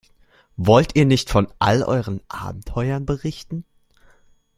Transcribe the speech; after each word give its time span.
Wollt 0.57 0.95
ihr 0.95 1.05
nicht 1.05 1.29
von 1.29 1.47
all 1.59 1.83
euren 1.83 2.21
Abenteuern 2.27 3.05
berichten? 3.05 3.65